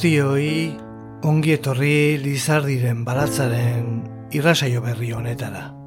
[0.00, 0.72] Guztioi
[1.28, 3.98] ongi etorri Lizardiren balatzaren
[4.32, 5.79] irrasaio berri honetara.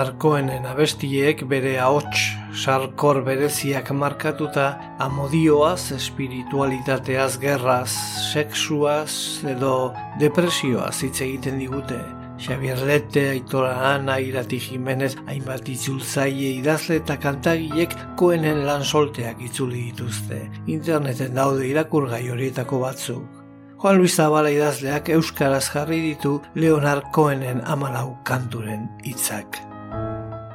[0.00, 2.20] Leonard Cohenen abestiek bere ahots
[2.56, 7.90] sarkor bereziak markatuta amodioaz, espiritualitateaz, gerraz,
[8.32, 12.00] sexuaz edo depresioaz hitz egiten digute.
[12.40, 19.90] Xavier Lete, Aitora Ana, Irati Jimenez, hainbat itzultzaile idazle eta kantagiek Cohenen lan solteak itzuli
[19.90, 20.46] dituzte.
[20.66, 23.42] Interneten daude irakurgai horietako batzuk.
[23.82, 29.60] Juan Luis Zabala idazleak euskaraz jarri ditu Leonard Cohenen amalau kanturen hitzak.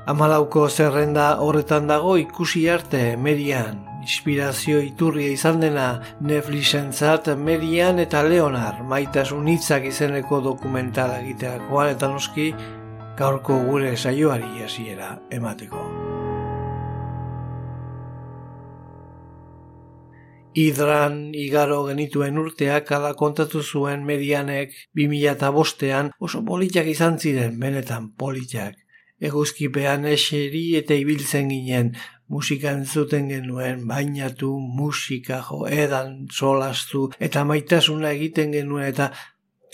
[0.05, 5.85] Amalauko zerrenda horretan dago ikusi arte Merian, inspirazio iturria izan dena
[6.21, 12.51] Netflixentzat Merian eta Leonar maitasun hitzak izeneko dokumentala egiterakoan eta noski
[13.17, 15.81] gaurko gure saioari hasiera emateko.
[20.67, 28.84] Idran igaro genituen urteak ala kontatu zuen Merianek 2005ean oso politak izan ziren, benetan politak
[29.21, 31.93] eguzkipean eseri eta ibiltzen ginen,
[32.27, 39.11] musika entzuten genuen, bainatu, musika jo, edan, solastu, eta maitasuna egiten genuen, eta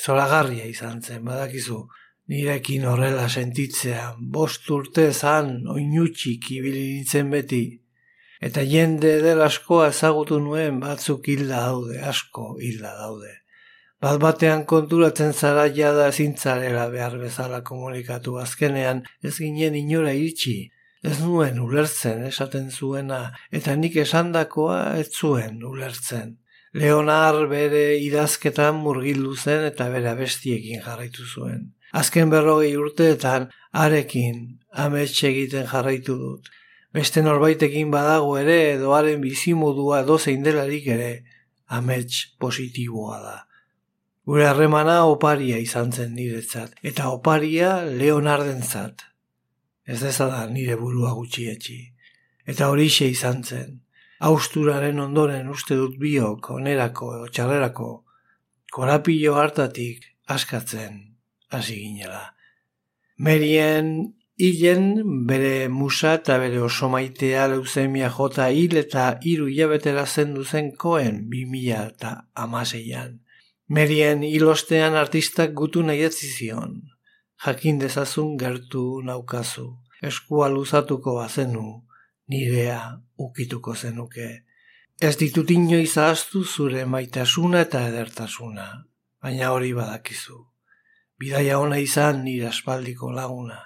[0.02, 1.86] zoragarria izan zen, badakizu.
[2.32, 7.64] Nirekin horrela sentitzea, bost urte zan, oinutxik ibili nintzen beti.
[8.42, 13.41] Eta jende del askoa ezagutu nuen batzuk hilda daude, asko hilda daude.
[14.02, 20.72] Bat batean konturatzen zara jada zintzarela behar bezala komunikatu azkenean ez ginen inora iritsi.
[21.06, 23.20] Ez nuen ulertzen esaten zuena
[23.60, 26.32] eta nik esandakoa ez zuen ulertzen.
[26.74, 31.70] Leonar bere idazketan murgildu zen eta bere bestiekin jarraitu zuen.
[32.02, 33.50] Azken berrogei urteetan
[33.86, 34.42] arekin
[34.86, 36.50] amets egiten jarraitu dut.
[36.94, 41.14] Beste norbaitekin badago ere edoaren bizimodua dozein delarik ere
[41.68, 43.38] amets positiboa da.
[44.32, 49.02] Gure harremana oparia izan zen niretzat, eta oparia Leonardentzat.
[49.84, 51.76] Ez dezada nire burua gutxietxi.
[52.54, 53.74] Eta horixe izan zen.
[54.30, 57.90] Austuraren ondoren uste dut biok, onerako, txarrerako,
[58.72, 60.96] korapillo hartatik askatzen
[61.52, 62.22] hasi ginela.
[63.18, 63.90] Merien
[64.40, 70.72] hilen bere musa eta bere oso maitea leuzemia jota hil eta hiru hilabetera zendu zen
[70.86, 72.14] koen bi mila eta
[72.46, 73.20] amaseian.
[73.72, 76.74] Merien ilostean artistak gutu nahi zion.
[77.46, 79.78] Jakin dezazun gertu naukazu.
[80.02, 81.88] Eskua luzatuko bazenu,
[82.28, 84.44] nirea ukituko zenuke.
[85.00, 88.68] Ez ditut inoiz ahaztu zure maitasuna eta edertasuna,
[89.24, 90.44] baina hori badakizu.
[91.18, 93.60] Bidaia ona izan nire aspaldiko laguna.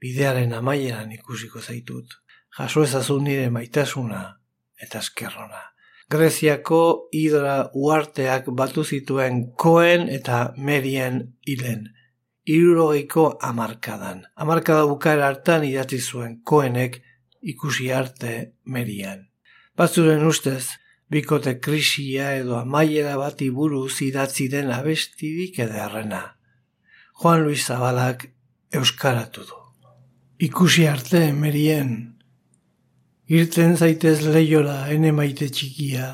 [0.00, 2.18] Bidearen amaieran ikusiko zaitut.
[2.58, 4.40] Jaso ezazun nire maitasuna
[4.82, 5.62] eta eskerrona.
[6.08, 11.82] Greziako hidra uarteak batu zituen koen eta merien hilen.
[12.48, 14.22] Irurogeiko amarkadan.
[14.34, 17.02] Amarkada bukaera hartan idatzi zuen koenek
[17.42, 19.26] ikusi arte merian.
[19.76, 20.80] Batzuren ustez,
[21.12, 26.22] bikote krisia edo amaiera bati buruz idatzi den abestidik ederrena.
[27.20, 28.30] Juan Luis Zabalak
[28.72, 29.60] euskaratu du.
[30.38, 32.17] Ikusi arte merien
[33.28, 36.08] irten zaitez leiora ene maite txikia,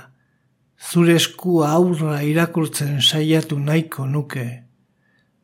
[0.90, 4.46] zure eskua aurra irakurtzen saiatu nahiko nuke.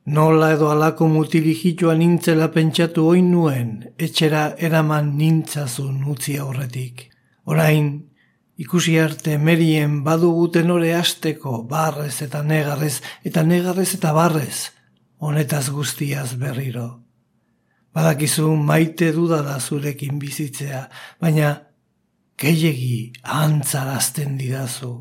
[0.06, 7.04] Nola edo alako mutilijitoa nintzela pentsatu oin nuen, etxera eraman nintzazun utzi aurretik.
[7.46, 7.92] Orain,
[8.58, 14.72] ikusi arte merien badugu tenore asteko barrez eta negarrez eta negarrez eta barrez,
[15.20, 16.88] honetaz guztiaz berriro.
[17.94, 20.84] Badakizu maite dudala zurekin bizitzea,
[21.20, 21.54] baina
[22.38, 24.92] gehiegi antzarazten didazu.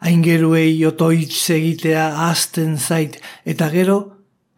[0.00, 3.98] Aingeruei otoitz egitea azten zait, eta gero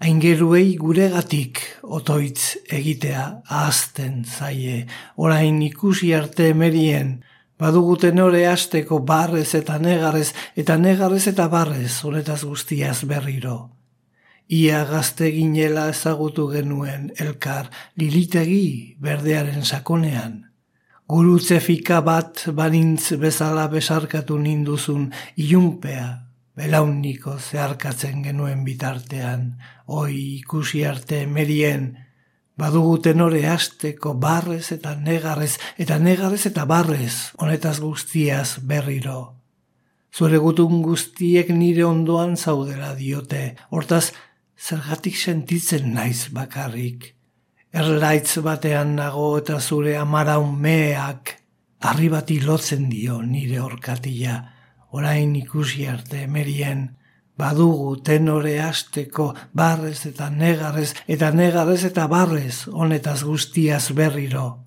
[0.00, 3.26] aingeruei guregatik otoitz egitea
[3.62, 4.86] azten zaie.
[5.16, 7.20] Orain ikusi arte merien,
[7.60, 13.79] Badugu tenore asteko barrez eta negarrez, eta negarrez eta barrez, honetaz guztiaz berriro.
[14.50, 20.40] Ia gazte ginela ezagutu genuen elkar lilitegi berdearen sakonean.
[21.06, 26.08] Gurutze fika bat banintz bezala besarkatu ninduzun ilunpea,
[26.58, 29.52] belauniko zeharkatzen genuen bitartean,
[29.86, 31.92] oi ikusi arte merien,
[32.60, 39.36] Badugu tenore asteko barrez eta negarrez, eta negarrez eta barrez, honetaz guztiaz berriro.
[40.12, 44.10] Zure gutun guztiek nire ondoan zaudera diote, hortaz
[44.60, 47.14] zergatik sentitzen naiz bakarrik.
[47.72, 51.36] Erlaitz batean nago eta zure amaraun meak,
[51.80, 54.36] arribati lotzen dio nire orkatila,
[54.92, 56.90] orain ikusi arte merien,
[57.40, 64.58] badugu tenore asteko barrez eta negarrez eta negarrez eta barrez honetaz guztiaz berriro.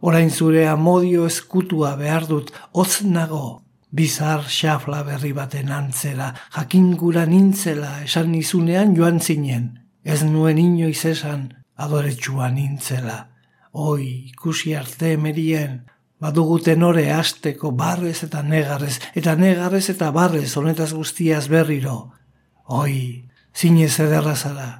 [0.00, 3.63] Orain zure amodio eskutua behar dut hotz nago,
[3.94, 9.68] bizar xafla berri baten antzera, jakingura nintzela esan nizunean joan zinen,
[10.02, 13.18] ez nuen inoiz esan adoretsua nintzela.
[13.72, 15.84] Oi, ikusi arte emerien,
[16.18, 22.10] badugu tenore asteko barrez eta negarrez, eta negarrez eta barrez honetaz guztiaz berriro.
[22.66, 24.70] Oi, zinez ederra zara.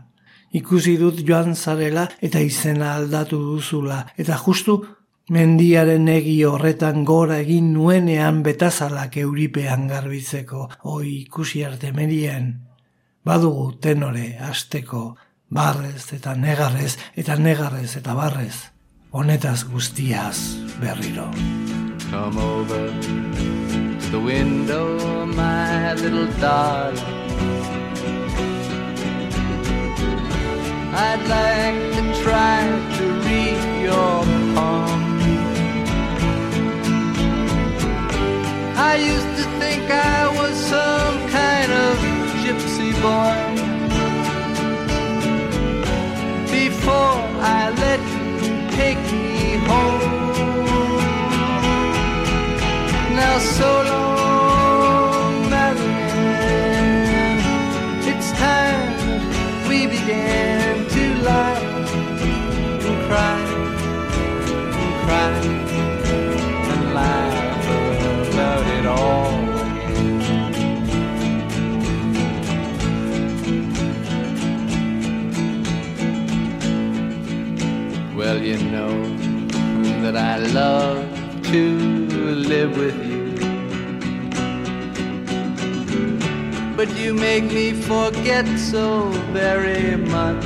[0.54, 4.80] Ikusi dut joan zarela eta izena aldatu duzula, eta justu
[5.30, 10.68] mendiaren egi horretan gora egin nuenean betazalak euripean garbitzeko.
[10.84, 12.52] Oi, ikusi arte merien,
[13.24, 15.16] badugu tenore asteko
[15.50, 18.74] barrez eta negarrez, eta negarrez eta barrez
[19.14, 20.38] honetaz guztiaz
[20.80, 21.30] berriro.
[22.10, 26.98] Come over to the window, my little darling.
[30.96, 32.60] I'd like to try
[32.98, 34.43] to read your
[38.94, 41.94] I used to think I was some kind of
[42.42, 43.38] gypsy boy.
[46.58, 47.16] Before
[47.58, 48.00] I let
[48.44, 50.14] you take me home.
[53.16, 54.03] Now so long,
[80.54, 81.04] love
[81.42, 81.78] to
[82.52, 83.24] live with you.
[86.76, 90.44] But you make me forget so very much.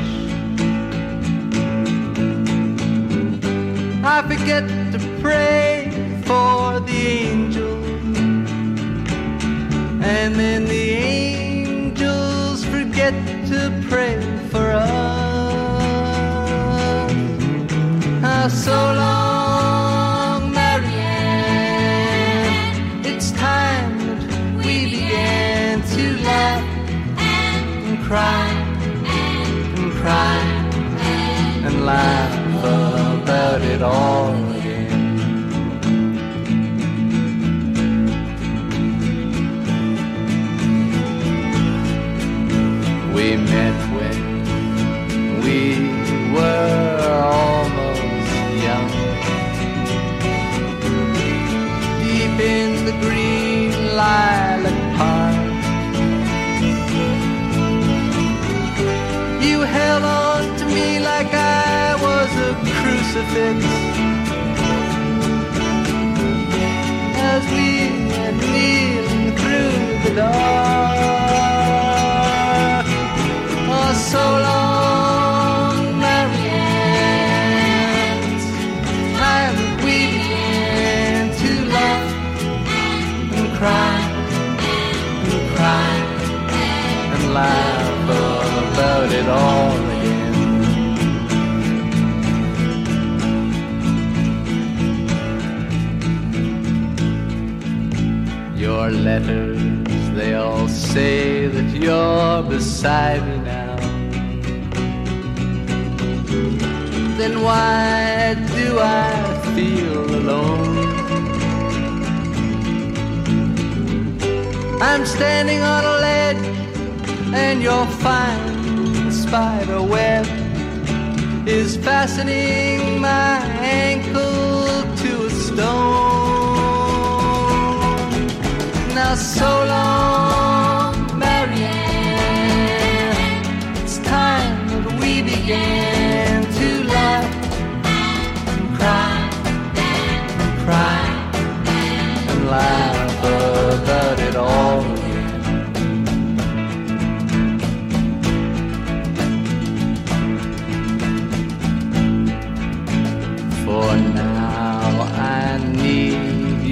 [4.03, 5.91] I forget to pray
[6.25, 8.19] for the angels,
[10.15, 13.12] and then the angels forget
[13.49, 13.61] to
[13.91, 14.17] pray
[14.50, 15.29] for us
[18.25, 19.38] ah, so long,
[28.09, 28.49] cry
[29.77, 30.38] and cry
[31.67, 34.48] and laugh about it all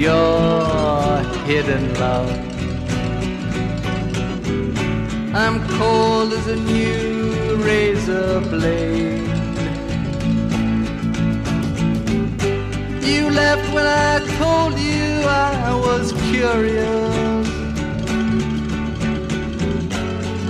[0.07, 2.31] your hidden love.
[5.41, 9.27] I'm cold as a new razor blade.
[13.09, 17.47] You left when I told you I was curious.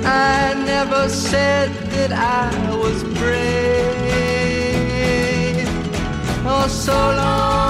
[0.05, 2.49] I never said that I
[2.83, 3.47] was brave.
[6.49, 7.66] Oh, so long,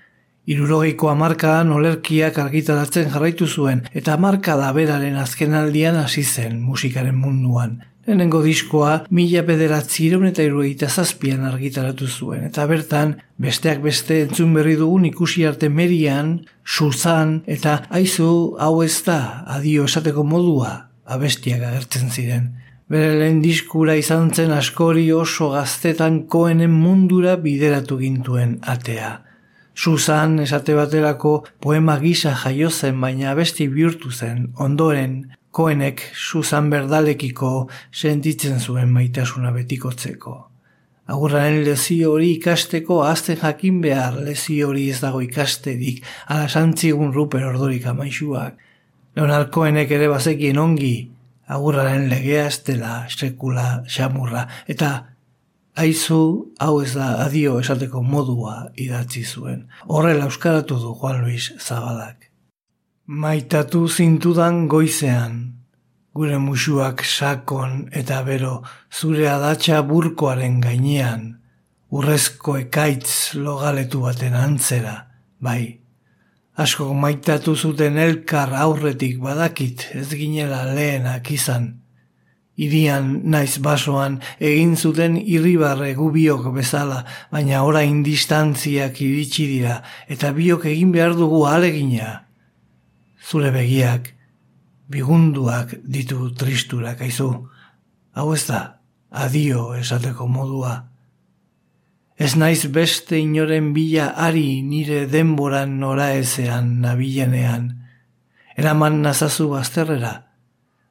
[0.46, 7.93] Irurogeiko amarkadan olerkiak argitaratzen jarraitu zuen eta amarkada beraren azkenaldian hasi zen musikaren munduan.
[8.06, 14.74] Lehenengo diskoa mila bederatzireun eta irurogeita zazpian argitaratu zuen eta bertan besteak beste entzun berri
[14.76, 16.34] dugun ikusi arte merian,
[16.64, 22.50] Suzan eta aizu hau ez da adio esateko modua abestiak agertzen ziren.
[22.88, 29.14] Bere lehen diskura izan zen askori oso gaztetan koenen mundura bideratu gintuen atea.
[29.74, 35.16] Susan esate baterako poema gisa jaio zen baina abesti bihurtu zen ondoren
[35.54, 37.52] koenek Susan berdalekiko
[37.92, 40.34] sentitzen zuen maitasuna betikotzeko.
[41.14, 47.44] Agurraren lezio hori ikasteko azten jakin behar lezio hori ez dago ikasterik ala santzigun ruper
[47.44, 48.56] ordorik amaixuak.
[49.14, 50.94] Leonard Cohenek ere bazekien ongi
[51.46, 54.94] agurraren legea ez dela sekula xamurra eta
[55.74, 59.64] Aizu, hau ez da adio esateko modua idatzi zuen.
[59.90, 62.30] Horrela euskaratu du Juan Luis Zabalak.
[63.04, 65.60] Maitatu zintudan goizean,
[66.16, 71.26] gure musuak sakon eta bero zure adatsa burkoaren gainean,
[71.92, 74.94] urrezko ekaitz logaletu baten antzera,
[75.36, 75.80] bai.
[76.56, 81.84] Asko maitatu zuten elkar aurretik badakit ez ginela lehenak izan,
[82.56, 90.70] Irian naiz basoan egin zuten irribarre gubiok bezala, baina orain distantziak iritsi dira eta biok
[90.72, 92.23] egin behar dugu alegina.
[93.24, 94.10] Zure begiak,
[94.92, 97.30] bigunduak ditu tristurak aizu.
[98.14, 100.74] Hau ez da, adio esateko modua.
[102.16, 107.72] Ez naiz beste inoren bila ari nire denboran nora ezean nabilenean.
[108.56, 110.14] Eraman nazazu bazterrera,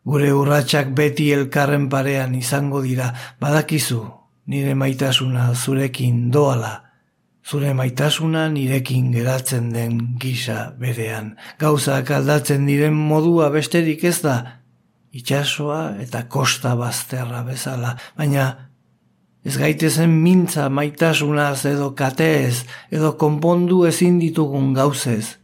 [0.04, 4.02] Gure urratsak beti elkarren parean izango dira, badakizu,
[4.52, 6.83] nire maitasuna zurekin doala,
[7.44, 11.34] Zure maitasuna nirekin geratzen den gisa berean.
[11.60, 14.36] Gauzak aldatzen diren modua besterik ez da,
[15.12, 18.46] itxasoa eta kosta bazterra bezala, baina
[19.44, 22.64] ez gaitezen mintza maitasunaz edo kateez
[22.96, 25.36] edo konpondu ezin ditugun gauzez.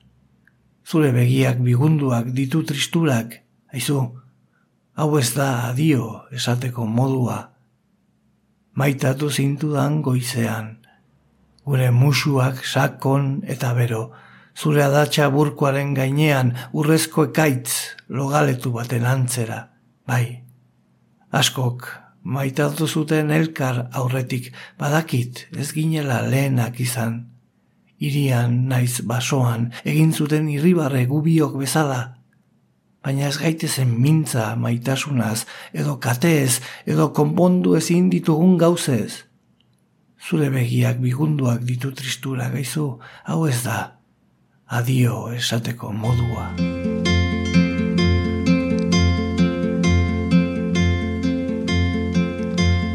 [0.88, 3.41] Zure begiak bigunduak ditu tristurak,
[3.75, 4.00] haizu,
[4.96, 7.41] hau ez da adio esateko modua.
[8.79, 10.79] Maitatu zintudan goizean
[11.66, 14.12] gure musuak sakon eta bero,
[14.56, 19.60] zure adatxa burkoaren gainean urrezko ekaitz logaletu baten antzera,
[20.08, 20.44] bai.
[21.32, 21.86] Askok,
[22.24, 27.28] maitatu zuten elkar aurretik, badakit ez ginela lehenak izan.
[28.00, 32.00] Irian naiz basoan, egin zuten irribarre gubiok bezala,
[33.04, 39.29] baina ez gaitezen mintza maitasunaz, edo kateez, edo konpondu ezin ditugun gauzez.
[40.20, 43.78] Zure begiak bigunduak ditu tristura gaizu, hau ez da,
[44.68, 46.46] adio esateko modua.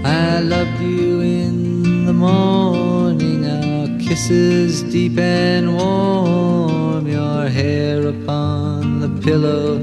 [0.04, 9.08] I loved you in the morning, our kisses deep and warm, your hair upon the
[9.24, 9.80] pillow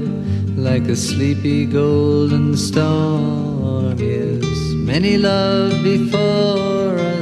[0.56, 3.98] like a sleepy golden storm.
[3.98, 4.46] Yes,
[4.90, 7.21] many love before us,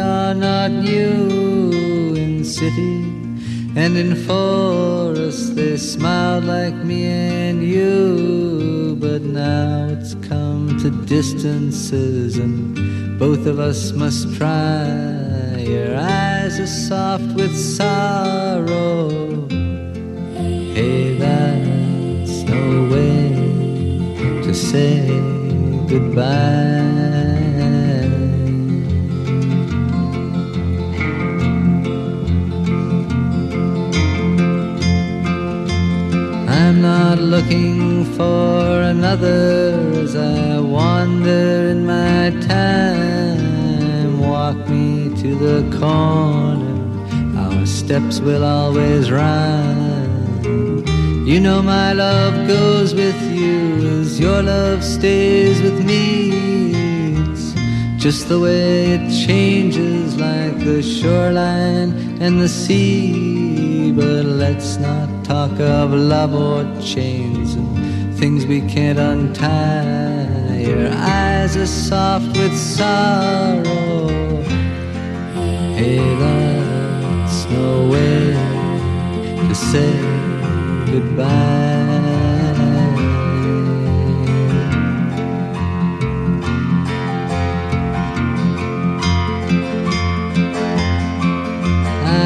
[0.00, 2.96] are not new in city
[3.76, 5.54] and in forest.
[5.54, 13.58] They smiled like me and you but now it's come to distances and both of
[13.58, 14.86] us must try
[15.58, 19.08] your eyes are soft with sorrow.
[20.74, 25.06] Hey that's no way to say
[25.88, 27.29] goodbye
[36.82, 44.18] I'm not looking for another as I wander in my time.
[44.18, 50.46] Walk me to the corner, our steps will always rhyme.
[51.26, 56.79] You know my love goes with you as your love stays with me.
[58.00, 63.92] Just the way it changes like the shoreline and the sea.
[63.92, 70.62] But let's not talk of love or chains and things we can't untie.
[70.62, 74.08] Your eyes are soft with sorrow.
[75.76, 78.32] Hey, that's no way
[79.46, 79.92] to say
[80.90, 81.99] goodbye.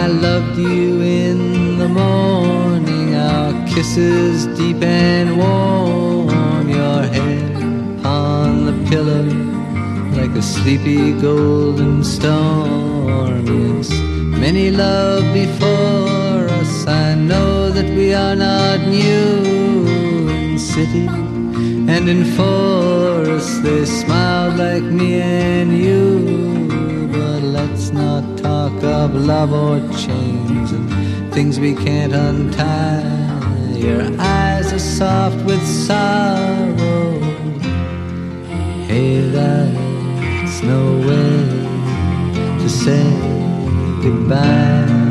[0.02, 8.76] I loved you in the morning, our kisses deep and warm, your head on the
[8.90, 9.24] pillow
[10.18, 13.46] like a sleepy golden storm.
[13.46, 13.90] Yes,
[14.44, 19.86] many love before us, I know that we are not new
[20.28, 21.06] in city
[21.92, 26.93] and in forest they smiled like me and you.
[27.52, 33.04] Let's not talk of love or chains and things we can't untie.
[33.76, 37.20] Your eyes are soft with sorrow.
[38.88, 43.04] Hey, that's no way to say
[44.02, 45.03] goodbye.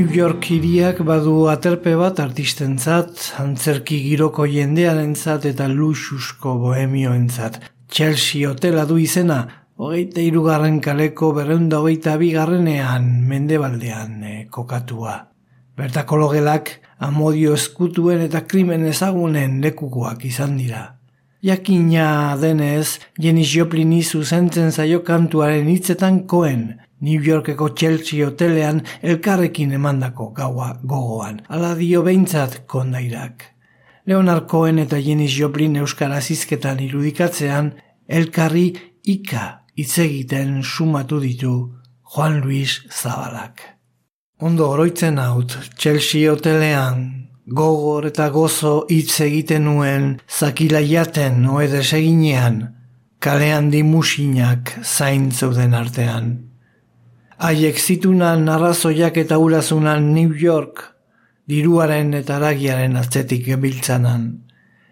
[0.00, 7.58] New York hiriak badu aterpe bat artistentzat, antzerki giroko jendearentzat eta luxusko bohemioentzat.
[7.92, 9.36] Chelsea hotela du izena,
[9.76, 15.18] hogeita irugarren kaleko berreunda hogeita bigarrenean mendebaldean eh, kokatua.
[15.76, 16.72] Bertako logelak
[17.10, 20.86] amodio eskutuen eta krimen ezagunen lekukoak izan dira.
[21.44, 30.30] Jakina denez, Janis Joplini zuzentzen zaio kantuaren hitzetan koen, New Yorkeko Chelsea hotelean elkarrekin emandako
[30.36, 31.40] gaua gogoan.
[31.48, 33.44] Ala dio behintzat kondairak.
[34.06, 37.72] Leonard Cohen eta Janis Joplin euskaraz izketan irudikatzean,
[38.08, 38.72] elkarri
[39.04, 41.54] ika hitz egiten sumatu ditu
[42.14, 43.62] Juan Luis Zabalak.
[44.40, 52.62] Ondo oroitzen haut, Chelsea hotelean, gogor eta gozo hitz egiten nuen, zakila jaten oedes eginean,
[53.20, 56.49] kalean dimusinak zain zeuden artean.
[57.40, 60.82] Haiek zitunan arrazoiak eta urazunan New York,
[61.48, 64.26] diruaren eta aragiaren atzetik gebiltzanan.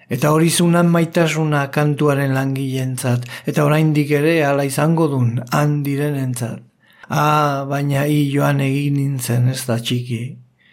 [0.08, 6.62] Eta hori zunan maitasuna kantuaren langilentzat, eta oraindik ere ala izango dun handirenentzat.
[7.10, 10.22] Ah, baina hi joan egin nintzen ez da txiki.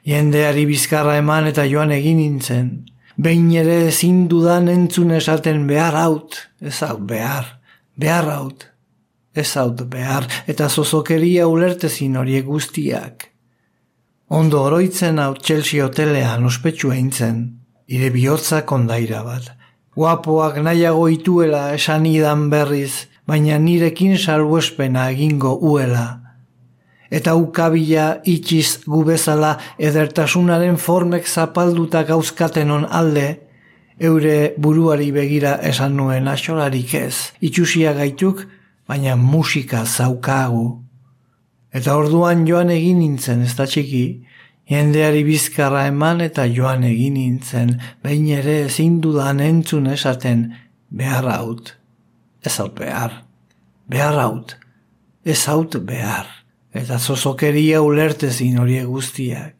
[0.08, 2.70] Jendeari bizkarra eman eta joan egin nintzen.
[3.20, 7.52] Behin ere ezin dudan entzun esaten behar haut, ez haut behar,
[8.00, 8.64] behar haut,
[9.36, 13.30] ez haut behar, eta zozokeria ulertezin horiek guztiak.
[14.30, 17.43] Ondo oroitzen hau Chelsea hotelean ospetsu eintzen,
[17.88, 19.52] ire bihotza kondaira bat.
[19.95, 26.21] Guapoak nahiago ituela esan idan berriz, baina nirekin salbuespena egingo uela.
[27.13, 33.28] Eta ukabila itxiz gubezala edertasunaren formek zapalduta gauzkatenon alde,
[34.00, 38.41] eure buruari begira esan nuen asolarik ez, itxusia gaituk,
[38.88, 40.82] baina musika zaukagu.
[41.76, 44.06] Eta orduan joan egin nintzen, ez da txiki,
[44.69, 50.48] jendeari bizkarra eman eta joan egin nintzen, behin ere ezin dudan entzun esaten,
[50.89, 51.76] behar haut,
[52.45, 53.19] ez haut behar,
[53.91, 54.56] behar haut,
[55.26, 56.30] ez haut behar,
[56.74, 59.54] eta zozokeria ulertezin horiek guztiak.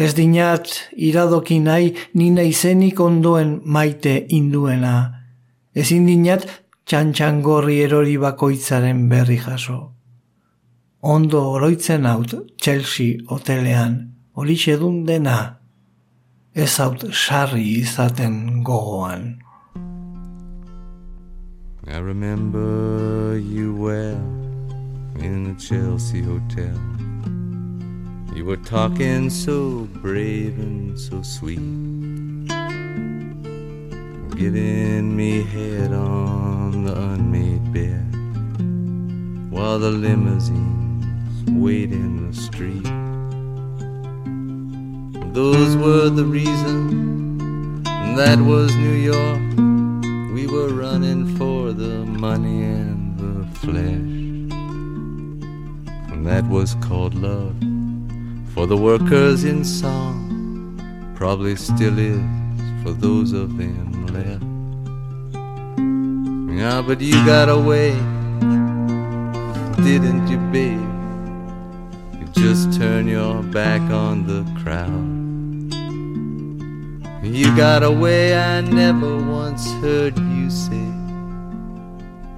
[0.00, 4.94] Ez dinat iradoki nahi nina izenik ondoen maite induena,
[5.74, 6.46] ezin dinat
[6.90, 9.80] txantxangorri erori bakoitzaren berri jaso
[11.02, 15.58] ondo oroitzen haut Chelsea hotelean, horixe dun dena,
[16.54, 19.38] ez haut sarri izaten gogoan.
[21.86, 24.20] I remember you well
[25.18, 26.76] in the Chelsea hotel.
[28.36, 32.09] You were talking so brave and so sweet.
[34.40, 38.06] Giving me head on the unmade bed
[39.52, 42.88] while the limousines wait in the street.
[45.34, 47.84] Those were the reasons,
[48.16, 49.42] that was New York.
[50.32, 54.54] We were running for the money and the flesh.
[56.12, 57.56] And that was called love
[58.54, 61.12] for the workers in song.
[61.14, 62.22] Probably still is
[62.82, 63.99] for those of them.
[66.60, 67.92] Yeah, but you got away,
[69.82, 70.78] didn't you, babe?
[72.20, 75.08] You just turn your back on the crowd.
[77.24, 80.86] You got away, I never once heard you say.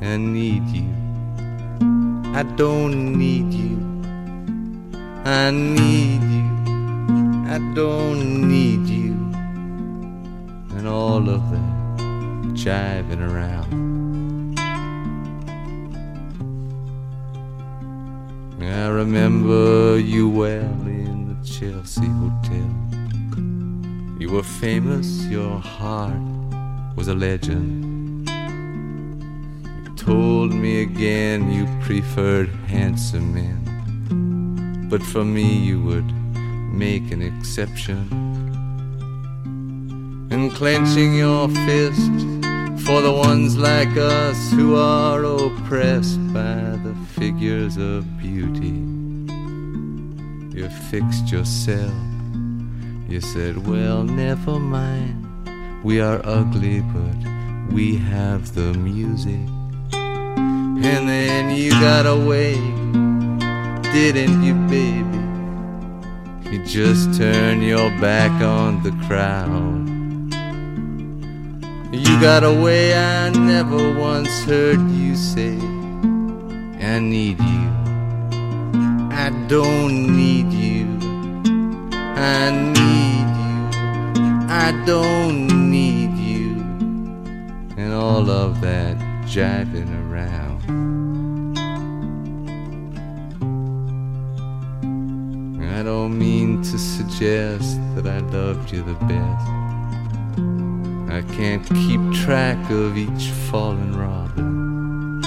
[0.03, 0.89] I need you.
[2.33, 3.77] I don't need you.
[5.25, 6.49] I need you.
[7.51, 9.15] I don't need you.
[10.77, 11.73] And all of that
[12.55, 13.92] jiving around.
[18.73, 22.71] I remember you well in the Chelsea Hotel.
[24.19, 26.17] You were famous, your heart
[26.97, 28.29] was a legend.
[28.29, 36.11] You told me again you preferred handsome men, but for me you would
[36.73, 38.09] make an exception.
[40.31, 42.11] And clenching your fist
[42.85, 48.79] for the ones like us who are oppressed by the figures of beauty.
[50.57, 51.95] You fixed yourself.
[53.09, 55.19] You said, Well, never mind.
[55.85, 59.47] We are ugly, but we have the music.
[59.93, 62.55] And then you got away,
[63.93, 65.23] didn't you, baby?
[66.51, 69.92] You just turned your back on the crowd.
[71.95, 75.59] You got a way I never once heard you say.
[76.81, 77.69] I need you.
[79.13, 80.87] I don't need you.
[81.93, 84.23] I need you.
[84.49, 86.63] I don't need you.
[87.77, 90.63] And all of that jiving around.
[95.71, 99.62] I don't mean to suggest that I loved you the best.
[101.23, 105.23] I can't keep track of each fallen robin.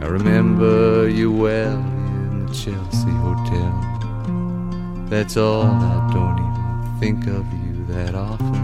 [0.00, 3.74] I remember you well in the Chelsea Hotel.
[5.10, 8.62] That's all, I don't even think of you that often.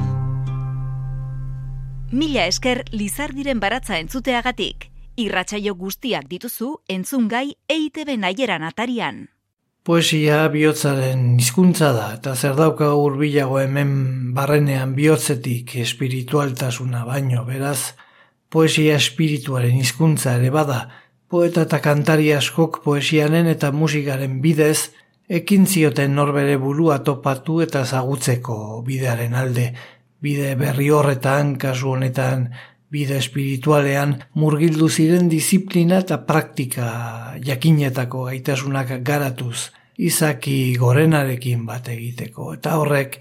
[2.13, 4.91] Mila esker Lizardiren baratza entzuteagatik.
[5.17, 9.32] Irratsaio guztiak dituzu entzungai EITB naieran atarian.
[9.83, 13.95] Poesia bihotzaren hizkuntza da, eta zer dauka urbilago hemen
[14.37, 17.97] barrenean bihotzetik espiritualtasuna baino, beraz,
[18.47, 20.77] poesia espirituaren hizkuntza ere bada,
[21.27, 24.93] poeta eta kantari askok poesianen eta musikaren bidez,
[25.41, 29.73] ekin zioten norbere burua topatu eta zagutzeko bidearen alde,
[30.23, 32.45] Bide berri horretan, kasu honetan,
[32.93, 36.89] bide espiritualean, murgildu ziren disiplina eta praktika
[37.45, 43.19] jakinetako gaitasunak garatuz, izaki gorenarekin bat egiteko, eta horrek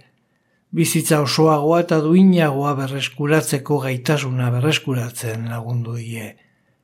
[0.71, 6.31] bizitza osoagoa eta duinagoa berreskuratzeko gaitasuna berreskuratzen lagundu die.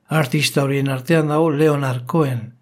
[0.08, 2.54] Artista horien artean dago Leonard Cohen.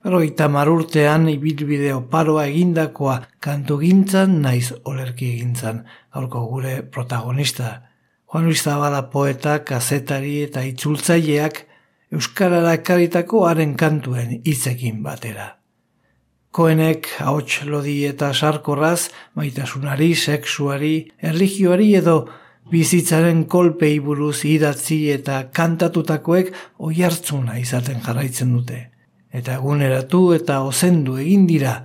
[0.00, 7.89] Pero itamar urtean ibilbide oparoa egindakoa kantu gintzan naiz olerki egintzan, gaurko gure protagonista.
[8.30, 11.64] Juan Luis Zabala poeta, kazetari eta itzultzaileak
[12.14, 15.56] Euskarara ekaritako haren kantuen hitzekin batera.
[16.54, 22.16] Koenek ahots lodi eta sarkorraz, maitasunari, sexuari, erligioari edo
[22.70, 28.84] bizitzaren kolpei buruz idatzi eta kantatutakoek oihartzuna izaten jarraitzen dute.
[29.30, 31.80] Eta eguneratu eta ozendu egin dira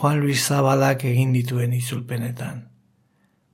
[0.00, 2.64] Juan Luis Zabalak egin dituen izulpenetan.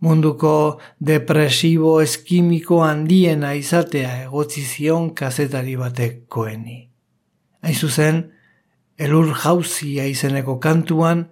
[0.02, 6.78] Munduko depresibo eskimiko handiena izatea egotzi zion kazetari batek koeni.
[7.62, 8.18] Hain zuzen,
[8.98, 11.28] elur jauzia izeneko kantuan,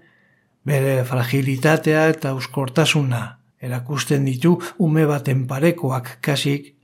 [0.63, 3.25] bere fragilitatea eta euskortasuna
[3.61, 6.75] erakusten ditu ume baten parekoak kasik,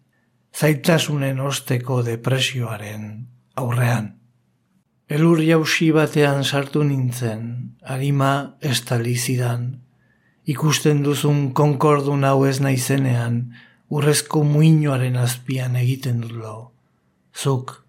[0.57, 3.09] zaitasunen osteko depresioaren
[3.57, 4.13] aurrean.
[5.09, 7.43] Elur jausi batean sartu nintzen,
[7.87, 9.69] harima estalizidan,
[10.47, 13.41] ikusten duzun konkordun hau ez naizenean,
[13.91, 16.73] urrezko muinoaren azpian egiten dut
[17.37, 17.87] Zuk,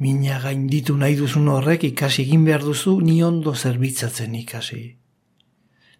[0.00, 4.80] Mina gainditu nahi duzun horrek ikasi egin behar duzu ni ondo zerbitzatzen ikasi.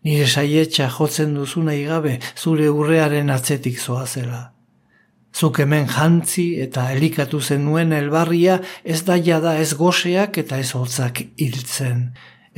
[0.09, 4.41] Nire saietxa jotzen duzu nahi gabe zure urrearen atzetik zoa zela.
[5.37, 11.21] Zuk hemen jantzi eta elikatu zenuen elbarria ez da jada ez goseak eta ez hotzak
[11.37, 12.01] hiltzen.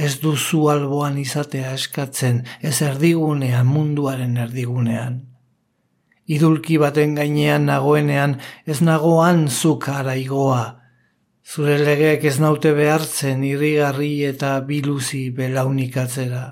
[0.03, 5.21] Ez duzu alboan izatea eskatzen ez erdigunean munduaren erdigunean.
[6.27, 10.63] Idulki baten gainean nagoenean ez nagoan zuk araigoa,
[11.43, 16.43] Zure legeek ez naute behartzen irrigarri eta biluzi belaunikatzera.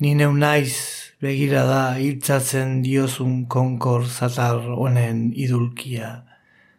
[0.00, 0.74] Ni neu naiz
[1.20, 6.24] begira da hiltzatzen diozun konkor zatar honen idulkia.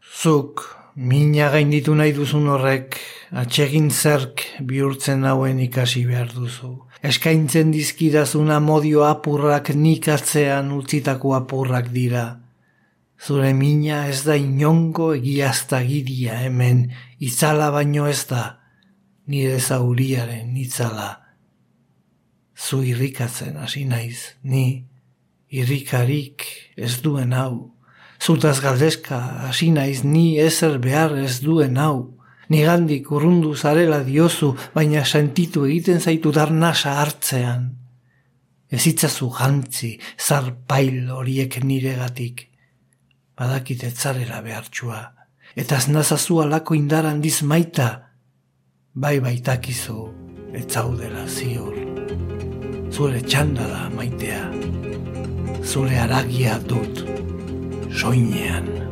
[0.02, 2.98] Zuk, mina gainditu nahi duzun horrek,
[3.32, 6.74] atsegin zerk bihurtzen hauen ikasi behar duzu.
[7.02, 12.26] Eskaintzen dizkidazuna modio apurrak nik atzean utzitako apurrak dira.
[13.22, 16.88] Zure mina ez da inongo egiazta gidia hemen
[17.20, 18.44] itzala baino ez da,
[19.28, 21.10] nire zauriaren itzala.
[22.58, 24.86] Zu irrikatzen hasi naiz, ni
[25.50, 26.46] irrikarik
[26.78, 27.72] ez duen hau.
[28.22, 32.18] Zutaz galdeska hasi naiz ni ezer behar ez duen hau.
[32.54, 37.72] Nigandik urrundu zarela diozu, baina sentitu egiten zaitu darnasa hartzean.
[38.70, 42.46] Ez itzazu jantzi, zarpail horiek niregatik.
[43.40, 45.02] Badakit etzarela behartxua
[45.56, 47.88] eta aznazazu alako indar handiz maita,
[48.94, 50.06] bai baitakizu
[50.56, 51.76] etzaudela ziur.
[52.92, 54.46] Zure txanda da maitea,
[55.64, 57.04] zure aragia dut
[57.92, 58.91] 少年。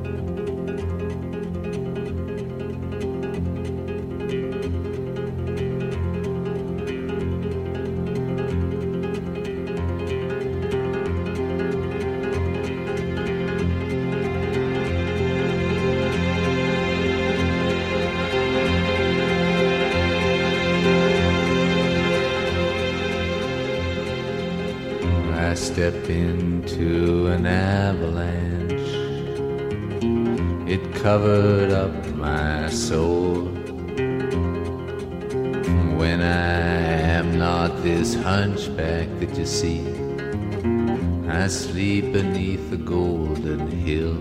[41.50, 44.18] Sleep beneath the golden hill.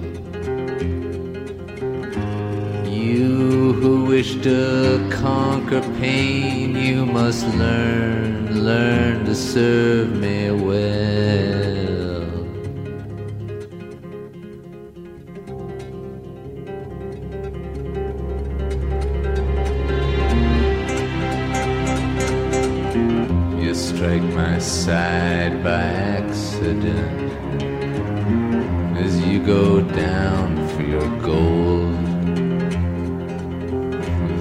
[2.88, 11.07] You who wish to conquer pain, you must learn, learn to serve me well.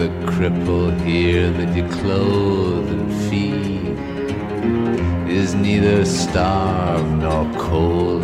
[0.07, 3.99] The cripple here that you clothe and feed
[5.29, 8.23] is neither starved nor cold.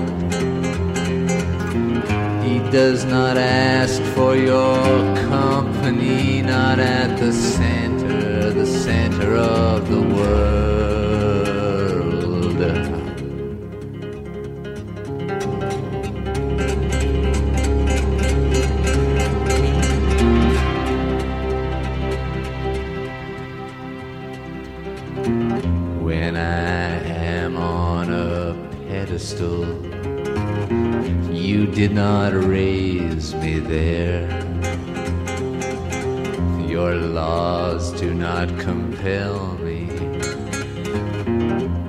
[2.42, 4.82] He does not ask for your
[5.28, 10.73] company, not at the center, the center of the world.
[31.94, 34.28] Not raise me there.
[36.68, 39.88] Your laws do not compel me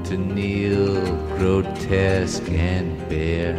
[0.05, 1.01] to kneel
[1.39, 3.57] grotesque and bare.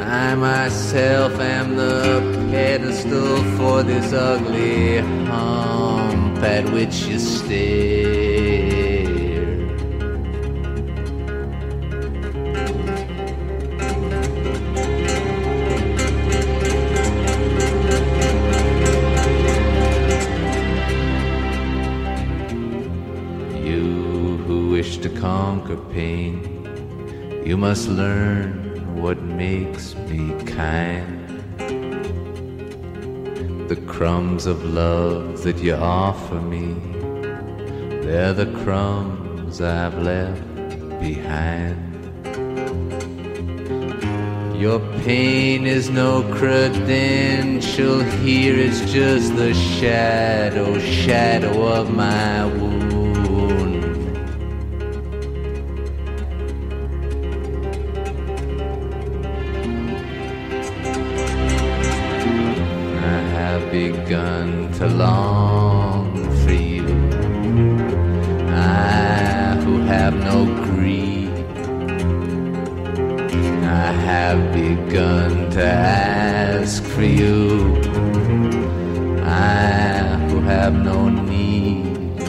[0.00, 8.23] I myself am the pedestal for this ugly hump at which you stare.
[25.74, 31.20] Conquer pain, you must learn what makes me kind.
[33.68, 36.74] The crumbs of love that you offer me,
[38.04, 40.42] they're the crumbs I've left
[41.00, 41.80] behind.
[44.60, 52.83] Your pain is no credential here, it's just the shadow, shadow of my wound.
[63.74, 66.06] Begun to long
[66.42, 66.86] for you.
[68.48, 71.34] I who have no greed.
[73.86, 77.42] I have begun to ask for you.
[79.24, 82.20] I who have no need.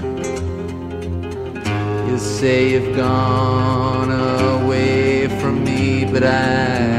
[2.07, 4.11] You say you've gone
[4.55, 6.94] away from me, but I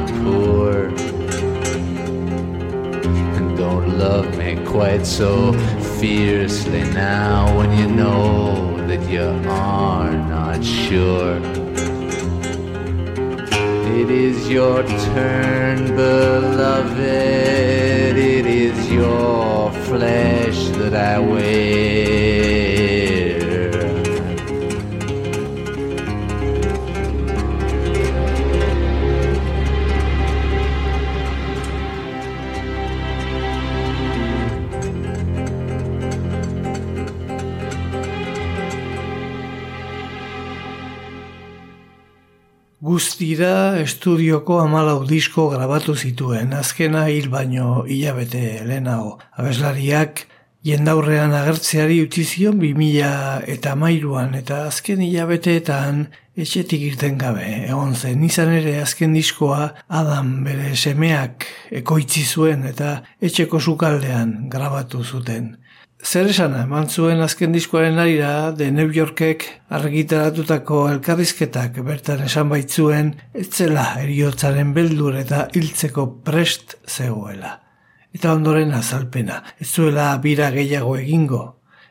[0.00, 0.88] not poor.
[3.36, 5.52] And don't love me quite so
[5.98, 11.40] fiercely now when you know that you are not sure.
[14.00, 16.96] It is your turn, beloved.
[18.16, 22.19] It is your flesh that I wear.
[43.40, 49.14] Guztira estudioko amalau disko grabatu zituen, azkena hil baino hilabete lehenago.
[49.40, 50.26] Abeslariak
[50.68, 56.02] jendaurrean agertzeari utzi zion 2000 eta mairuan eta azken hilabeteetan
[56.36, 57.46] etxetik irten gabe.
[57.70, 61.48] Egon zen, izan ere azken diskoa Adam bere semeak
[61.80, 65.54] ekoitzi zuen eta etxeko sukaldean grabatu zuten.
[66.00, 69.44] Zer esan, eman zuen azken diskoaren arira, de New Yorkek
[69.76, 77.58] argitaratutako elkarrizketak bertan esan baitzuen, etzela eriotzaren beldur eta hiltzeko prest zegoela.
[78.16, 81.42] Eta ondoren azalpena, ez zuela bira gehiago egingo,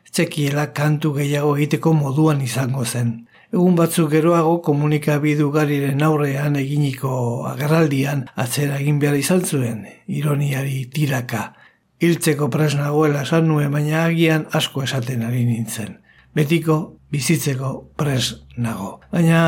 [0.10, 3.14] etxekiela kantu gehiago egiteko moduan izango zen.
[3.54, 11.52] Egun batzuk geroago komunikabidu gariren aurrean eginiko agerraldian atzera egin behar izan zuen, ironiari tiraka,
[12.00, 16.00] hiltzeko pres nagoela esan nuen, baina agian asko esaten ari nintzen.
[16.36, 16.80] Betiko
[17.12, 19.00] bizitzeko pres nago.
[19.12, 19.42] Baina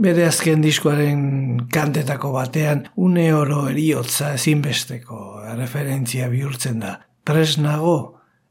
[0.00, 6.94] bere azken diskoaren kantetako batean une oro eriotza ezinbesteko referentzia bihurtzen da.
[7.24, 7.96] Pres nago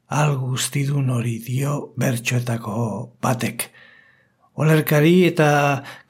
[0.09, 2.75] al guztidun hori dio bertxoetako
[3.21, 3.69] batek.
[4.59, 5.49] Olerkari eta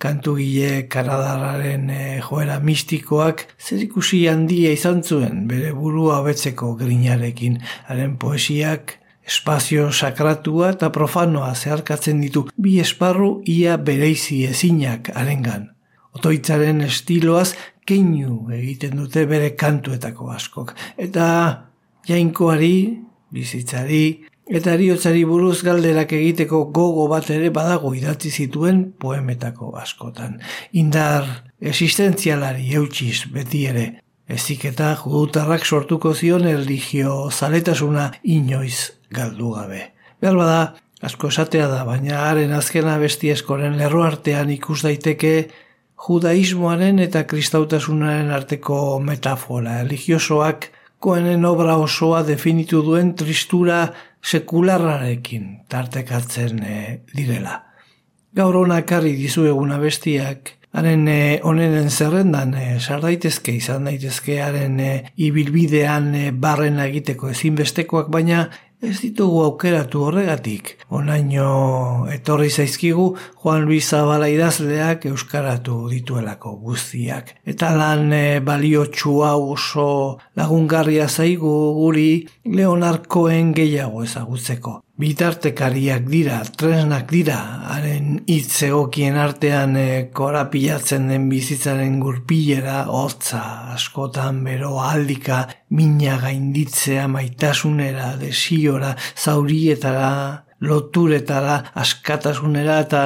[0.02, 7.60] kantugile kanadararen e, joera mistikoak zer ikusi handia izan zuen bere burua hobetzeko grinarekin.
[7.86, 8.96] Haren poesiak
[9.30, 15.70] espazio sakratua eta profanoa zeharkatzen ditu bi esparru ia bereizi ezinak arengan.
[16.18, 17.52] Otoitzaren estiloaz
[17.86, 20.74] keinu egiten dute bere kantuetako askok.
[20.98, 21.28] Eta
[22.10, 22.98] jainkoari,
[23.30, 24.04] bizitzari,
[24.50, 30.40] Eta eriotzari buruz galderak egiteko gogo bat ere badago idatzi zituen poemetako askotan.
[30.74, 31.28] Indar
[31.62, 33.86] existentzialari eutxiz beti ere.
[34.30, 39.84] Ezik eta judutarrak sortuko zion erligio zaletasuna inoiz galdu gabe.
[40.22, 40.60] Behar bada,
[41.02, 45.34] asko esatea da, baina haren azkena besti eskoren lerro artean ikus daiteke
[46.08, 49.84] judaismoaren eta kristautasunaren arteko metafora.
[49.84, 53.88] Religiosoak koenen obra osoa definitu duen tristura
[54.26, 56.78] sekularrarekin tartekatzen e,
[57.16, 57.64] direla.
[58.36, 64.92] Gaur honakarri dizueguna bestiak, haren e, onenen zerrendan e, sar daitezke, izan daitezke haren e,
[65.30, 70.70] ibilbidean e, barren egiteko ezinbestekoak, baina Ez ditugu aukeratu horregatik.
[70.96, 73.10] Onaino etorri zaizkigu
[73.42, 77.34] Juan Luis Zabala idazleak euskaratu dituelako guztiak.
[77.44, 79.90] Eta lan e, baliotsua oso
[80.40, 82.12] lagungarria zaigu guri
[82.48, 87.38] Leonarkoen gehiago ezagutzeko bitartekariak dira, tresnak dira,
[87.72, 93.42] haren hitz egokien artean e, korapilatzen den bizitzaren gurpilera, hotza,
[93.78, 100.12] askotan bero aldika, mina gainditzea maitasunera, desiora, zaurietara,
[100.68, 103.06] loturetara, askatasunera eta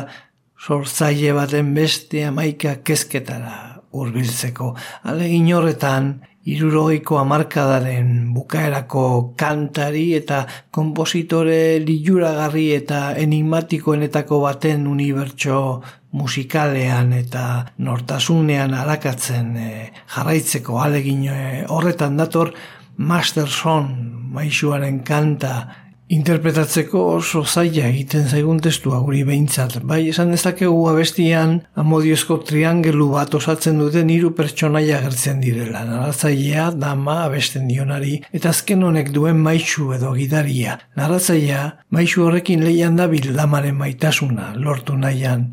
[0.58, 3.56] sortzaile baten beste amaika kezketara
[3.94, 4.74] urbiltzeko.
[5.12, 6.14] Alegin horretan,
[6.46, 15.60] irurogeiko amarkadaren bukaerako kantari eta kompositore liuragarri eta enigmatikoenetako baten unibertso
[16.14, 17.46] musikalean eta
[17.78, 19.70] nortasunean alakatzen e,
[20.16, 20.78] jarraitzeko.
[20.84, 21.40] Alegin e,
[21.70, 22.54] horretan dator
[22.98, 23.88] Masterson
[24.34, 25.83] maixuaren kanta
[26.14, 29.80] interpretatzeko oso zaila egiten zaigun testua guri behintzat.
[29.90, 35.84] Bai, esan dezakegu abestian amodiozko triangelu bat osatzen duten hiru pertsonaia agertzen direla.
[35.90, 40.78] Naratzailea, dama, abesten dionari, eta azken honek duen maisu edo gidaria.
[41.00, 45.52] Naratzailea, maisu horrekin lehian dabil damaren maitasuna, lortu nahian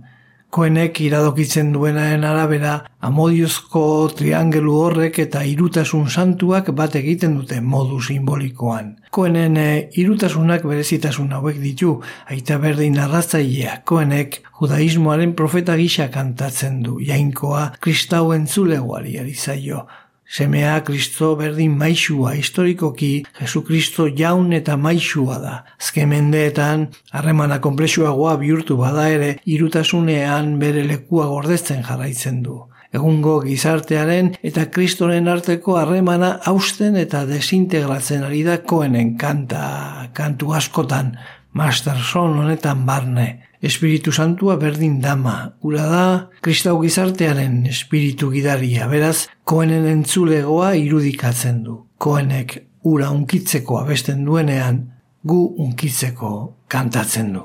[0.50, 2.72] koenek iradokitzen duenaren arabera
[3.06, 3.82] amodiozko
[4.18, 8.96] triangelu horrek eta irutasun santuak bat egiten dute modu simbolikoan.
[9.14, 9.68] Koenen e,
[10.02, 11.96] irutasunak berezitasun hauek ditu,
[12.30, 19.86] aita berdin arrazailea, koenek judaismoaren profeta gisa kantatzen du, jainkoa kristauen zuleguari ari zaio.
[20.30, 25.54] Semea Kristo berdin maixua historikoki Jesu Kristo jaun eta maixua da.
[25.74, 32.60] Azken mendeetan harremana konplexuagoa bihurtu bada ere irutasunean bere lekua gordetzen jarraitzen du.
[32.94, 41.16] Egungo gizartearen eta kristoren arteko harremana hausten eta desintegratzen ari da koenen kanta, kantu askotan,
[41.58, 43.49] Masterson honetan barne.
[43.62, 46.04] Espiritu Santua berdin dama, ura da
[46.40, 51.76] kristau gizartearen espiritu gidaria, beraz, koenen entzulegoa irudikatzen du.
[52.00, 52.56] Koenek
[52.88, 54.80] ura unkitzeko abesten duenean,
[55.24, 56.32] gu unkitzeko
[56.72, 57.44] kantatzen du.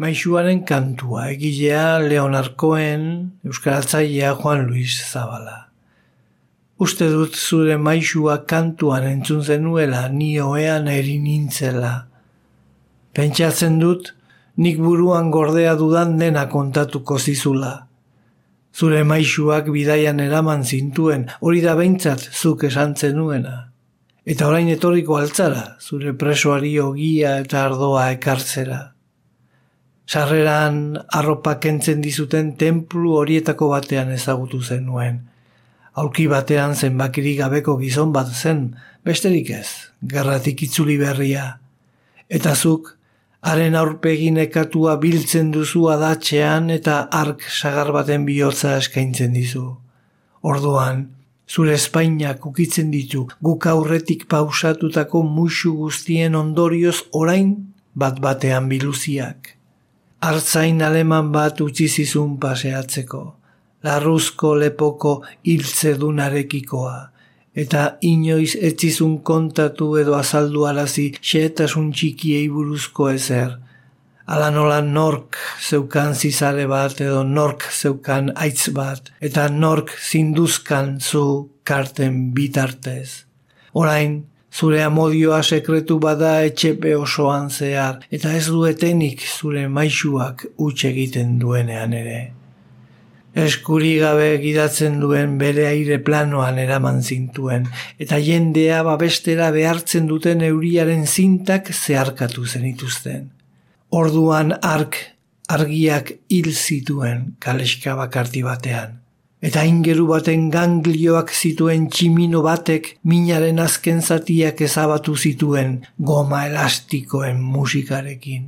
[0.00, 3.04] Maixuaren kantua egilea Leonarkoen,
[3.44, 5.68] Euskaratzailea Juan Luis Zabala.
[6.80, 11.92] Uste dut zure maixua kantuan entzun zenuela ni oean eri nintzela.
[13.14, 14.14] Pentsatzen dut,
[14.56, 17.86] nik buruan gordea dudan dena kontatuko zizula.
[18.74, 23.70] Zure maixuak bidaian eraman zintuen, hori da behintzat zuk esan zenuena.
[24.24, 28.80] Eta orain etorriko altzara, zure presoari ogia eta ardoa ekartzera.
[30.08, 35.22] Sarreran arropa kentzen dizuten templu horietako batean ezagutu zenuen.
[35.94, 38.74] Aurki batean zenbakiri gabeko gizon bat zen,
[39.06, 39.68] besterik ez,
[40.02, 41.46] gerratik itzuli berria.
[42.28, 42.96] Eta zuk,
[43.44, 49.66] haren aurpegin ekatua biltzen duzu adatxean eta ark sagar baten bihotza eskaintzen dizu.
[50.52, 51.04] Orduan,
[51.48, 57.54] zure espainak ukitzen ditu guk aurretik pausatutako musu guztien ondorioz orain
[57.94, 59.54] bat batean biluziak.
[60.24, 63.24] Artzain aleman bat utzi zizun paseatzeko,
[63.84, 66.96] larruzko lepoko hiltzedunarekikoa
[67.54, 73.54] eta inoiz etzizun kontatu edo azaldu arazi xeetasun txikiei buruzko ezer.
[74.26, 75.36] Ala nola nork
[75.68, 81.24] zeukan zizare bat edo nork zeukan aitz bat, eta nork zinduzkan zu
[81.62, 83.26] karten bitartez.
[83.74, 84.22] Orain,
[84.54, 91.92] zure amodioa sekretu bada etxepe osoan zehar, eta ez duetenik zure maixuak utxe egiten duenean
[91.92, 92.22] ere
[93.34, 97.66] eskuri gabe gidatzen duen bere aire planoan eraman zintuen,
[97.98, 103.30] eta jendea babestera behartzen duten euriaren zintak zeharkatu zenituzten.
[103.90, 105.00] Orduan ark
[105.48, 109.00] argiak hil zituen kaleska bakarti batean,
[109.44, 118.46] eta ingeru baten ganglioak zituen tximino batek minaren azken zatiak ezabatu zituen goma elastikoen musikarekin.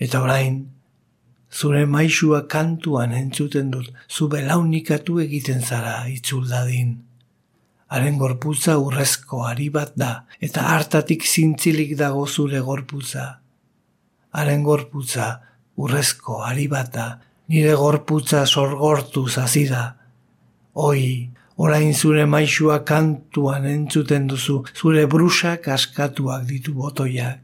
[0.00, 0.60] Eta orain,
[1.52, 6.98] zure maisua kantuan entzuten dut, zu belaunikatu egiten zara itzuldadin.
[7.90, 13.26] Haren gorputza urrezko ari bat da, eta hartatik zintzilik dago zure gorputza.
[14.30, 15.32] Haren gorputza
[15.76, 17.08] urrezko ari bat da,
[17.48, 19.84] nire gorputza sorgortu zazida.
[20.74, 21.30] Oi,
[21.60, 27.42] Orain zure maixua kantuan entzuten duzu, zure brusak askatuak ditu botoiak.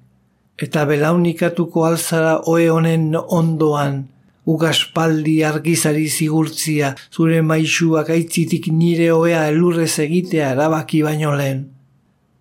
[0.57, 4.07] Eta belaunikatuko alzara oe honen ondoan,
[4.47, 11.67] ugaspaldi argizari zigurtzia, zure maixuak aitzitik nire oea elurrez egitea erabaki baino lehen.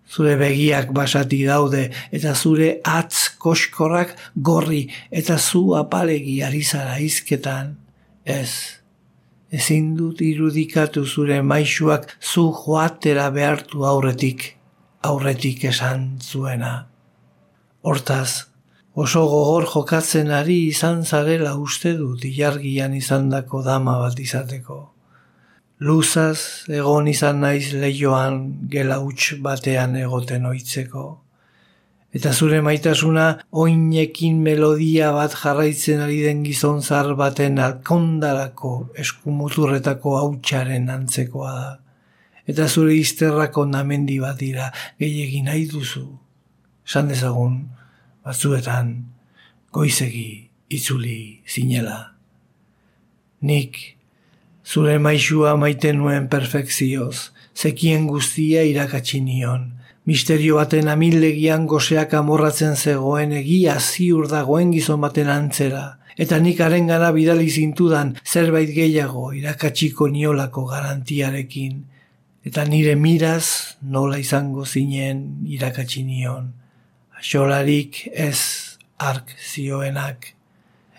[0.06, 1.82] Zure begiak basati daude
[2.14, 4.14] eta zure atz koskorrak
[4.48, 7.74] gorri eta zu apalegi ari zara izketan.
[8.24, 8.80] Ez,
[9.50, 14.52] ezin dut irudikatu zure maixuak zu joatera behartu aurretik,
[15.02, 16.95] aurretik esan zuena.
[17.86, 18.48] Hortaz,
[18.98, 24.78] oso gogor jokatzen ari izan zarela uste dut ilargian izandako dama bat izateko.
[25.86, 28.40] Luzaz egon izan naiz leioan
[28.72, 31.04] gela huts batean egoten oitzeko.
[32.10, 33.28] Eta zure maitasuna
[33.64, 38.74] oinekin melodia bat jarraitzen ari den gizon zar baten alkondarako
[39.06, 41.72] eskumuturretako hautsaren antzekoa da.
[42.50, 46.08] Eta zure izterrako namendi bat dira gehiagin nahi duzu.
[46.86, 47.58] San dezagun,
[48.26, 48.88] batzuetan
[49.70, 51.98] goizegi itzuli zinela.
[53.46, 53.78] Nik
[54.66, 59.68] zure maixua maite nuen perfekzioz, zekien guztia irakatsi nion,
[60.10, 65.86] misterio baten amildegian goseak amorratzen zegoen egia ziur dagoen gizon baten antzera,
[66.18, 71.82] eta nik arengana bidali zintudan zerbait gehiago irakatsiko niolako garantiarekin,
[72.42, 76.65] eta nire miraz nola izango zinen irakatsi nion.
[77.16, 80.34] Xolarik ez ark zioenak,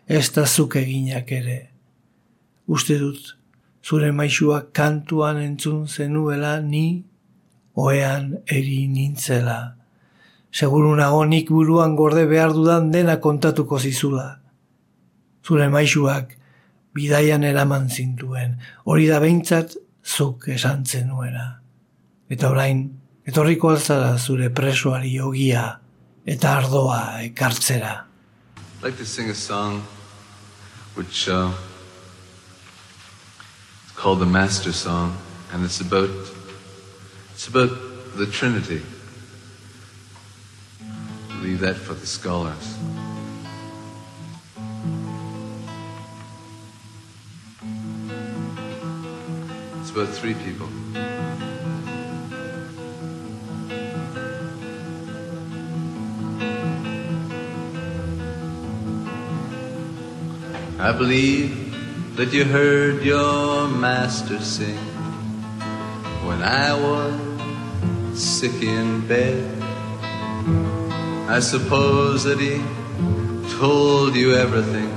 [0.07, 1.59] ez da zuk eginak ere.
[2.65, 3.36] Uste dut,
[3.86, 7.05] zure maixua kantuan entzun zenuela ni,
[7.78, 9.78] oean eri nintzela.
[10.51, 14.39] Seguru nago nik buruan gorde behar dudan dena kontatuko zizula.
[15.45, 16.34] Zure maixuak
[16.97, 18.57] bidaian eraman zintuen,
[18.89, 21.59] hori da behintzat zuk esan zenuena.
[22.28, 22.88] Eta orain,
[23.28, 25.68] etorriko alzara zure presoari ogia,
[26.28, 28.04] eta ardoa ekartzera.
[28.58, 29.82] I'd like to sing a song
[30.96, 31.52] which uh,
[33.86, 35.16] is called the Master Song,
[35.54, 36.10] and it's about
[37.34, 37.70] it's about
[38.18, 38.82] the Trinity.
[41.42, 42.76] Leave that for the scholars.
[49.80, 50.68] It's about three people.
[60.80, 64.78] I believe that you heard your master sing
[66.24, 69.64] when I was sick in bed.
[71.28, 72.62] I suppose that he
[73.58, 74.94] told you everything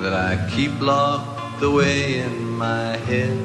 [0.00, 3.38] that I keep locked away in my head.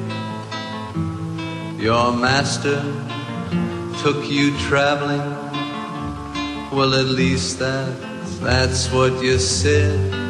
[1.80, 2.82] Your master
[4.02, 5.22] took you traveling.
[6.72, 10.27] Well, at least that's, that's what you said.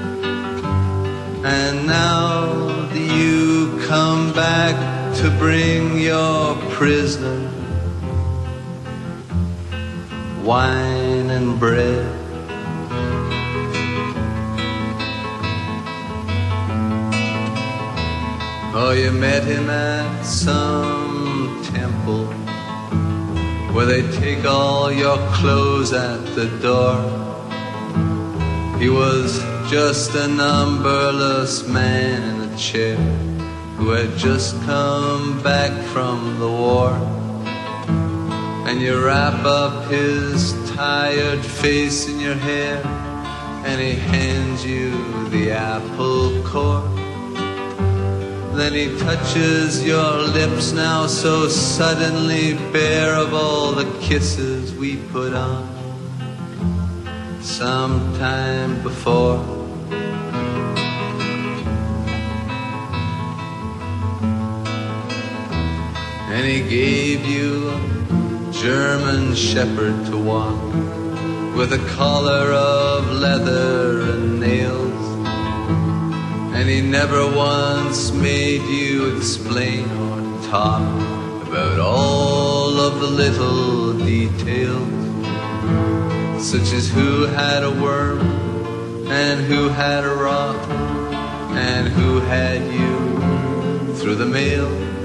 [1.45, 7.49] And now you come back to bring your prisoner
[10.49, 12.07] wine and bread.
[18.75, 22.27] Oh, you met him at some temple
[23.75, 26.97] where they take all your clothes at the door.
[28.79, 32.97] He was just a numberless man in a chair
[33.77, 36.91] who had just come back from the war.
[38.67, 42.81] And you wrap up his tired face in your hair,
[43.67, 44.91] and he hands you
[45.29, 46.89] the apple core.
[48.57, 55.35] Then he touches your lips now so suddenly bare of all the kisses we put
[55.35, 55.69] on
[57.43, 59.58] sometime before.
[66.39, 70.63] And he gave you a German shepherd to walk
[71.57, 75.05] with a collar of leather and nails.
[76.55, 80.89] And he never once made you explain or talk
[81.49, 84.79] about all of the little details,
[86.41, 88.21] such as who had a worm
[89.11, 90.69] and who had a rock
[91.51, 94.98] and who had you through the mails.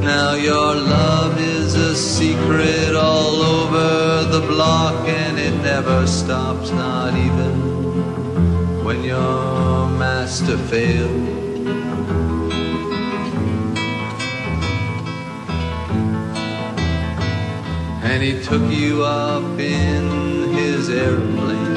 [0.00, 7.12] Now your love is a secret all over the block and it never stops, not
[7.14, 11.28] even when your master failed,
[18.02, 21.76] And he took you up in his airplane,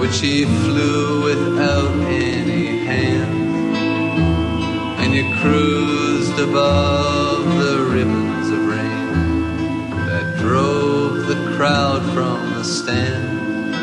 [0.00, 3.78] which he flew without any hands.
[5.00, 6.07] And you cruised
[6.38, 13.76] above the ribbons of rain that drove the crowd from the stand.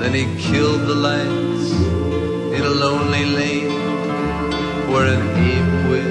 [0.00, 1.72] Then he killed the lights
[2.56, 3.72] in a lonely lane
[4.88, 6.06] where an ape with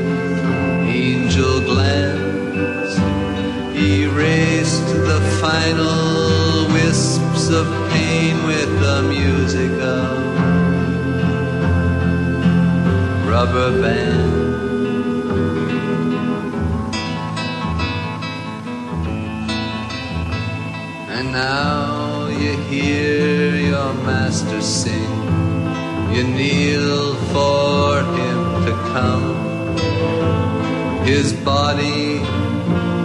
[0.90, 2.98] angel glance
[3.74, 10.12] erased the final wisps of pain with the music of
[13.30, 14.41] rubber band.
[21.32, 25.16] Now you hear your master sing.
[26.14, 29.28] You kneel for him to come.
[31.06, 32.20] His body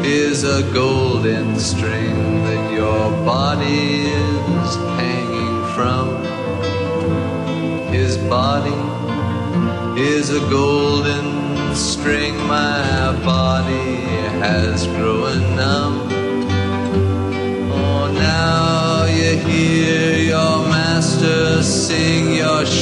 [0.04, 6.06] is a golden string that your body is hanging from.
[7.92, 8.82] His body
[10.00, 13.96] is a golden string my body
[14.42, 15.75] has grown numb.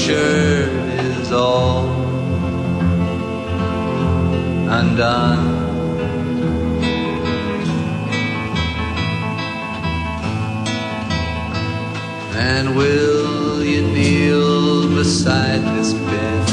[0.05, 0.68] Shirt
[1.00, 1.88] is all
[4.68, 5.46] undone.
[12.36, 16.48] And will you kneel beside this bed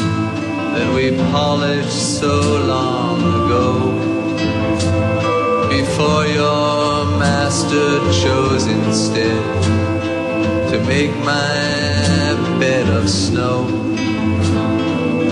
[0.76, 2.36] that we polished so
[2.74, 3.68] long ago?
[5.68, 9.43] Before your master chose instead
[10.72, 12.21] to make my
[12.62, 13.68] bed of snow.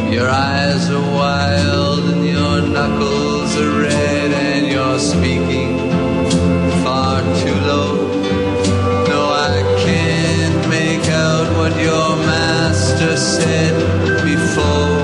[0.09, 5.77] Your eyes are wild and your knuckles are red and you're speaking
[6.84, 7.93] far too low.
[9.11, 9.21] No,
[9.51, 13.75] I can't make out what your master said
[14.25, 14.99] before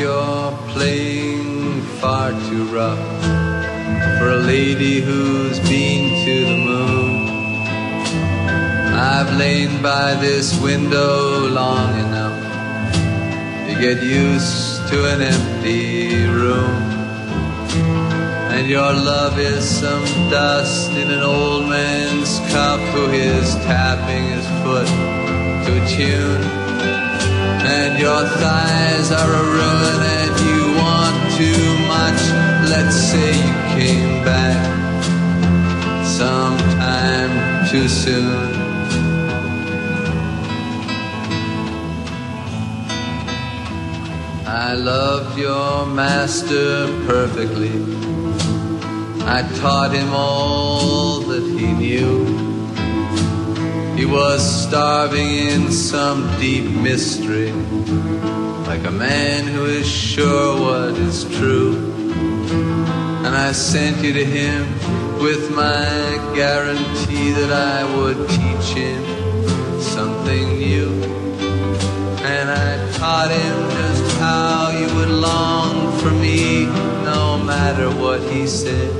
[0.00, 2.98] you're playing far too rough
[4.18, 7.28] for a lady who's been to the moon.
[8.96, 12.40] I've lain by this window long enough
[13.66, 16.80] to get used to an empty room.
[18.56, 24.46] And your love is some dust in an old man's cup who is tapping his
[24.62, 24.88] foot
[25.66, 26.59] to a tune.
[27.72, 32.20] And your thighs are a ruin and you want too much.
[32.68, 34.60] Let's say you came back
[36.04, 37.32] sometime
[37.70, 38.60] too soon.
[44.46, 47.72] I loved your master perfectly.
[49.36, 52.29] I taught him all that he knew.
[54.00, 57.52] He was starving in some deep mystery,
[58.66, 61.76] like a man who is sure what is true.
[63.26, 64.62] And I sent you to him
[65.20, 65.84] with my
[66.34, 69.02] guarantee that I would teach him
[69.82, 70.88] something new.
[72.24, 76.64] And I taught him just how you would long for me,
[77.04, 78.94] no matter what he said,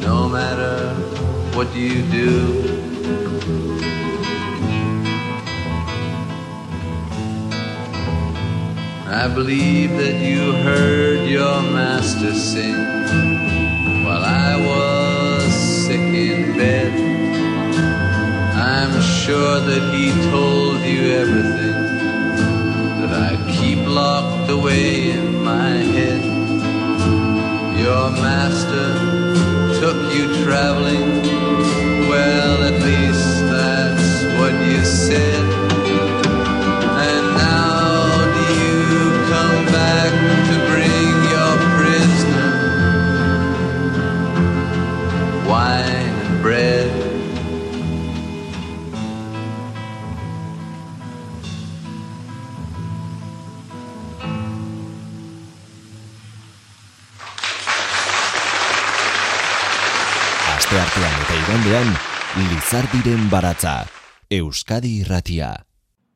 [0.00, 0.94] no matter
[1.54, 2.63] what you do.
[9.14, 12.74] I believe that you heard your master sing
[14.04, 15.44] while I was
[15.86, 16.92] sick in bed.
[18.56, 21.78] I'm sure that he told you everything
[23.00, 26.22] that I keep locked away in my head.
[27.78, 28.88] Your master
[29.78, 31.22] took you traveling.
[32.10, 35.43] Well, at least that's what you said.
[46.44, 46.90] Bread?
[60.52, 61.94] Aste artean eta igandean,
[62.34, 63.86] Lizardiren baratza,
[64.28, 65.54] Euskadi irratia.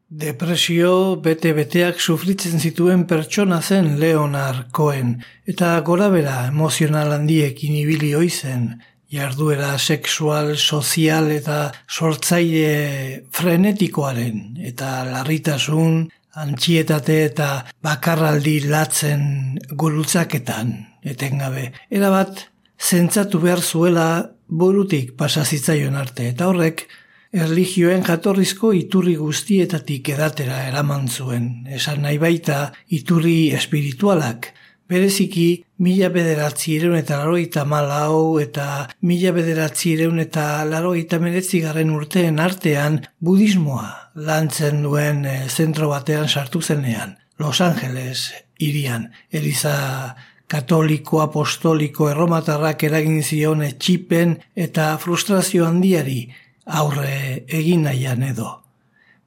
[0.08, 0.92] Depresio
[1.24, 5.18] bete-beteak sufritzen zituen pertsona zen Leonard Cohen,
[5.48, 8.70] eta gorabera emozional handiekin ibili zen
[9.12, 16.06] jarduera sexual, sozial eta sortzaile frenetikoaren eta larritasun,
[16.38, 17.48] antxietate eta
[17.82, 21.72] bakarraldi latzen gurutzaketan, etengabe.
[21.90, 22.44] Era bat,
[22.78, 24.08] zentzatu behar zuela
[24.48, 26.86] burutik pasazitzaion arte, eta horrek,
[27.32, 34.52] erligioen jatorrizko iturri guztietatik edatera eraman zuen, esan nahi baita iturri espiritualak,
[34.88, 40.64] bereziki mila bederatzi ireun eta laroita malau eta mila bederatzi ireun eta
[41.20, 47.18] meretzi garren urteen artean budismoa lantzen duen e, zentro batean sartu zenean.
[47.38, 50.16] Los Angeles irian, Eliza
[50.48, 56.32] katoliko, apostoliko, erromatarrak eragin zion etxipen eta frustrazio handiari
[56.64, 58.62] aurre egin nahian edo.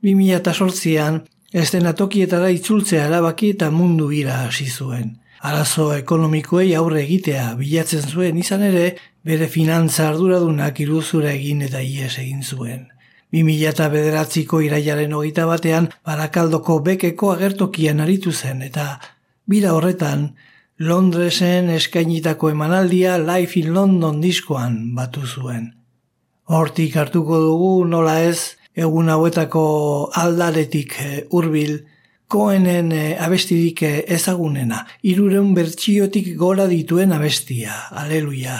[0.03, 1.21] 2008an,
[1.53, 5.20] ez dena tokietara itzultzea erabaki eta mundu ira hasi zuen.
[5.41, 8.85] Arazo ekonomikoei aurre egitea bilatzen zuen izan ere,
[9.25, 12.83] bere finantza arduradunak iruzura egin eta ies egin zuen.
[13.33, 18.85] 2000 eta bederatziko iraiaren hogeita batean, barakaldoko bekeko agertokian aritu zen eta
[19.47, 20.31] bira horretan,
[20.81, 25.67] Londresen eskainitako emanaldia Life in London diskoan batu zuen.
[26.49, 29.63] Hortik hartuko dugu nola ez, egun hauetako
[30.17, 31.79] aldaretik eh, hurbil
[32.31, 38.57] koenen e, abestirik eh, ezagunena, irureun bertxiotik gora dituen abestia, aleluia.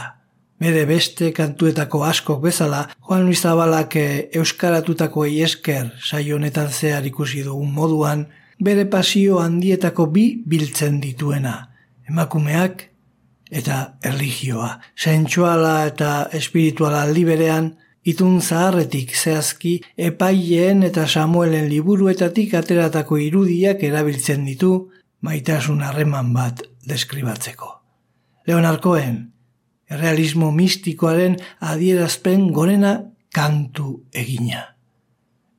[0.61, 7.71] Bere beste kantuetako askok bezala, Juan Luis Zabalak eh, euskaratutako esker saionetan zehar ikusi dugun
[7.73, 8.27] moduan,
[8.59, 11.55] bere pasio handietako bi biltzen dituena,
[12.11, 12.89] emakumeak
[13.51, 17.71] eta erligioa, sentsuala eta espirituala aldi berean,
[18.05, 24.89] Itun zaharretik zehazki epaileen eta Samuelen liburuetatik ateratako irudiak erabiltzen ditu
[25.21, 27.69] maitasun harreman bat deskribatzeko.
[28.47, 29.19] Leonarkoen,
[29.89, 32.95] errealismo mistikoaren adierazpen gorena
[33.33, 34.63] kantu egina.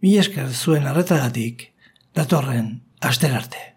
[0.03, 1.69] Mi esker zuen arretagatik,
[2.15, 3.72] datorren asterarte.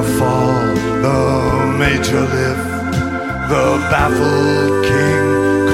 [0.00, 2.92] Minor fall, the major lift,
[3.48, 5.70] the baffled king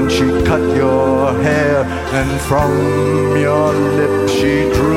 [0.00, 4.89] and she cut your hair, and from your lips she drew.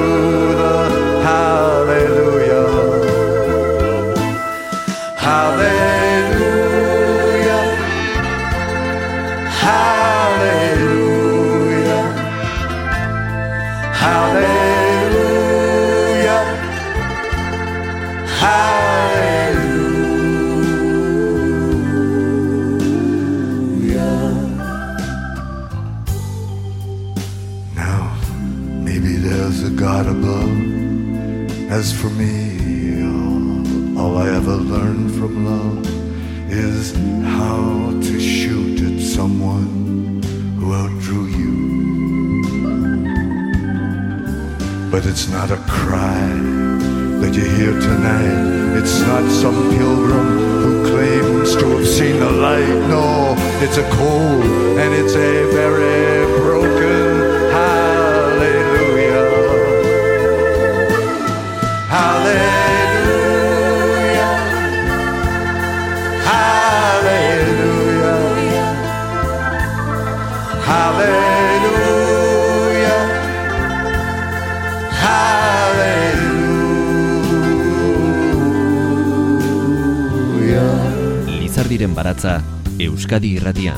[83.14, 83.78] Cadí Radián.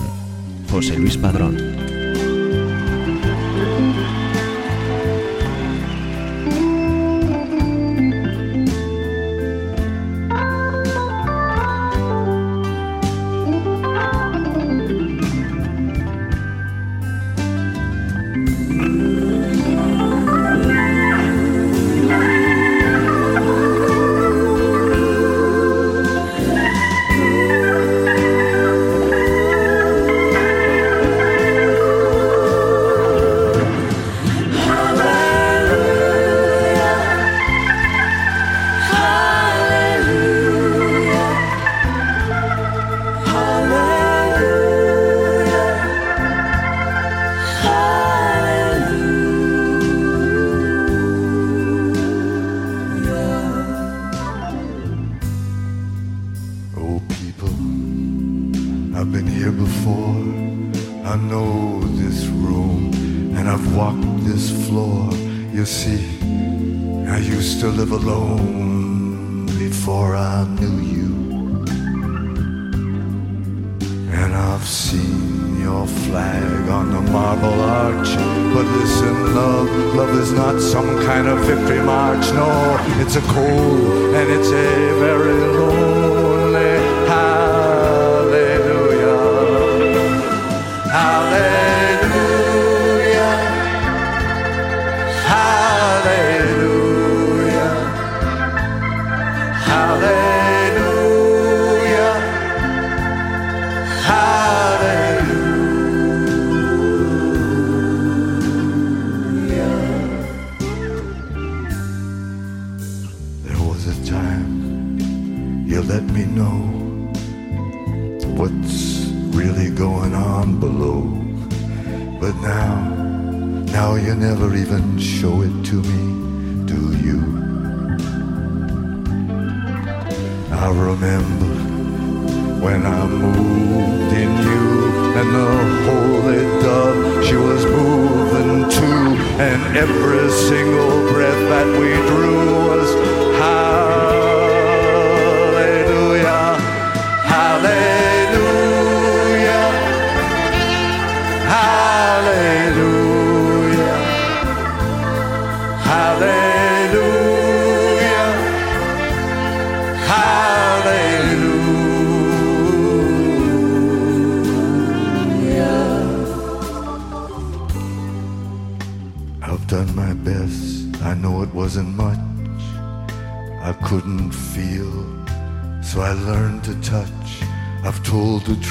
[0.71, 1.34] José Luis Paz.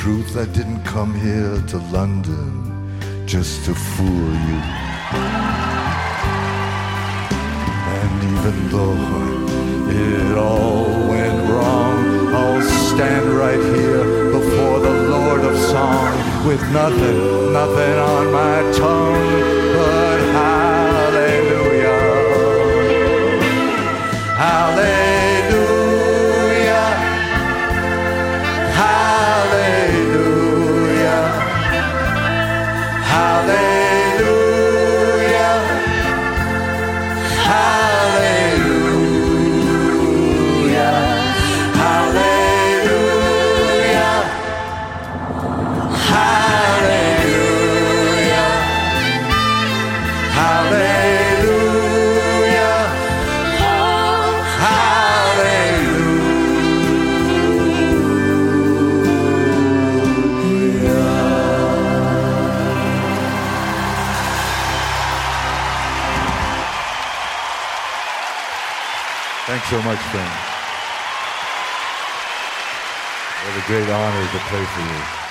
[0.05, 2.53] truth, I didn't come here to London
[3.25, 4.61] just to fool you.
[8.01, 9.01] And even though
[9.89, 16.13] it all went wrong, I'll stand right here before the Lord of Song
[16.47, 19.64] with nothing, nothing on my tongue.
[69.95, 70.35] much, friend.
[73.45, 75.24] What a great honor to play for you.